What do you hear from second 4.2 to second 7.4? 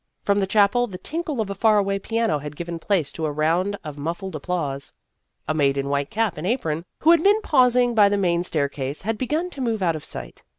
applause. A maid in white cap and apron, who had been